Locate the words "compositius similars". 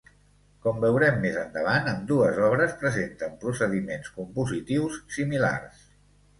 4.19-5.89